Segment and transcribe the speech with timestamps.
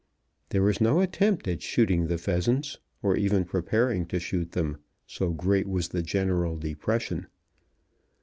[0.49, 5.29] There was no attempt at shooting the pheasants, or even preparing to shoot them, so
[5.31, 7.27] great was the general depression.